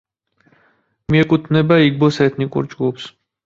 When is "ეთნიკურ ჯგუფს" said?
2.29-3.11